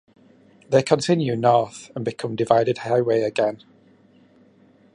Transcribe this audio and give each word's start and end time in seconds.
They 0.67 0.81
continue 0.81 1.35
north 1.35 1.91
and 1.95 2.03
become 2.03 2.35
divided 2.35 2.79
highway 2.79 3.21
again. 3.21 3.63